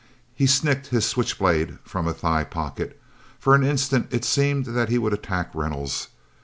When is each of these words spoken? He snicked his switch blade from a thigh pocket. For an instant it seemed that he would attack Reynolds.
He 0.33 0.47
snicked 0.47 0.87
his 0.87 1.05
switch 1.05 1.37
blade 1.37 1.77
from 1.85 2.07
a 2.07 2.13
thigh 2.15 2.43
pocket. 2.43 2.99
For 3.37 3.53
an 3.53 3.63
instant 3.63 4.07
it 4.09 4.25
seemed 4.25 4.65
that 4.65 4.89
he 4.89 4.97
would 4.97 5.13
attack 5.13 5.51
Reynolds. 5.53 6.07